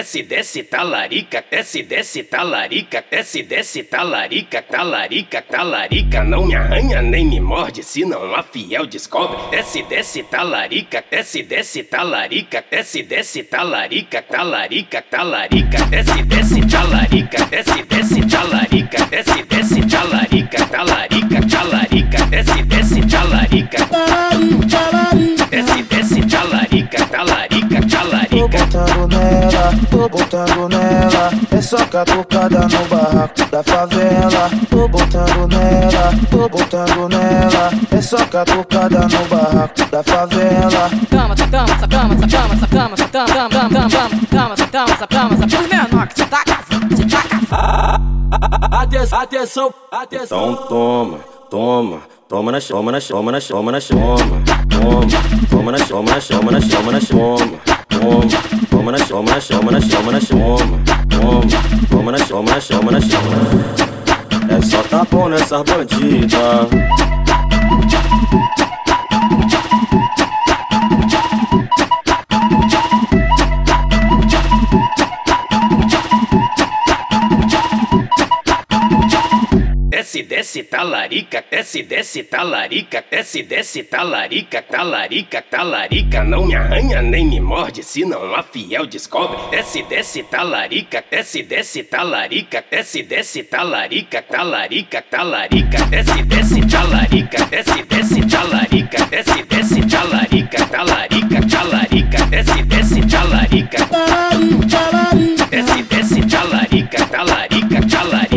[0.00, 7.26] desce, desce, talarica, desce, desce, talarica, desce, desce, talarica, talarica, talarica, não me arranha nem
[7.26, 9.36] me morde, senão a fiel descobre.
[9.50, 17.82] Desce, desce, talarica, desce, desce, talarica, desce, desce, talarica, talarica, talarica, desce, desce, talarica, desce,
[17.82, 20.49] desce, talarica, desce, desce, talarica,
[30.00, 31.30] tô botando nela.
[31.50, 34.50] É só catucada no barraco da favela.
[34.70, 37.70] Tô botando nela, tô botando nela.
[37.90, 40.90] É só catucada no barraco da favela.
[41.10, 43.90] Cama, essa cama, essa cama, essa cama, essa cama, essa cama, cama, cama, cama,
[44.30, 48.20] cama, essa cama, essa cama, essa cama, menor que tá cavando, você tá cavando.
[48.72, 50.52] Atenção, atenção, atenção.
[50.52, 51.18] Então toma,
[51.50, 54.16] toma, toma na toma na toma na toma na toma,
[54.70, 55.06] toma,
[55.50, 58.59] toma na toma na toma na toma na toma, toma,
[58.98, 63.90] toma na toma na toma na toma na na toma na toma.
[64.48, 66.68] É só tapão nessas bandidas.
[80.50, 87.38] Desce, talarica, desce, desce, talarica, desce, desce, talarica, talarica, talarica, não me arranha nem me
[87.38, 89.38] morde, senão a fiel descobre.
[89.52, 97.84] Desce, desce, talarica, desce, desce, talarica, desce, desce, talarica, talarica, talarica, desce, desce, talarica, desce,
[97.84, 103.78] desce, talarica, desce, desce, talarica, talarica, talarica, desce, desce, talarica,
[105.48, 106.99] desce, desce, talarica,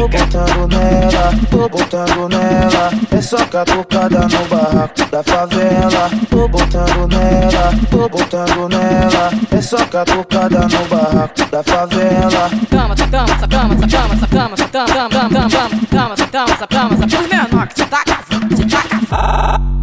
[0.00, 2.90] Tô botando nela, tô botando nela.
[3.10, 6.10] É só catucada no barraco da favela.
[6.30, 9.30] Tô botando nela, tô botando nela.
[9.50, 12.50] É só catucada no barraco da favela.
[12.70, 15.50] Cama, essa cama, essa cama, essa cama, essa cama, essa cama, cama, cama, cama,
[15.90, 19.80] cama, essa cama, essa cama, essa cama, menor que tá cavando, você tá cavando.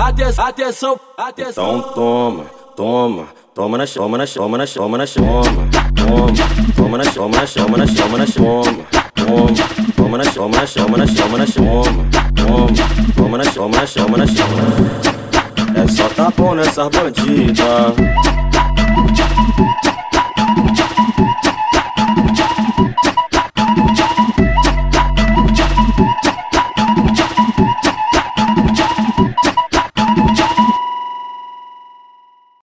[0.00, 1.78] Atenção, atenção, atenção.
[1.78, 2.44] Então toma,
[2.76, 5.42] toma, toma na toma na toma na toma na toma,
[5.96, 6.32] toma,
[6.76, 9.52] toma na toma na toma na toma na toma, toma,
[9.96, 12.68] toma na toma na toma na toma na toma, toma,
[13.14, 15.16] toma na toma na toma na toma.
[15.74, 18.35] É só tapão nessas bandidas.